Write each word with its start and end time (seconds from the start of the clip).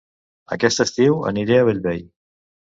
Aquest 0.57 0.81
estiu 0.85 1.21
aniré 1.33 1.61
a 1.61 1.71
Bellvei 1.71 2.05